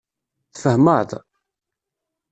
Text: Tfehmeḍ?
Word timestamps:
Tfehmeḍ? 0.53 1.09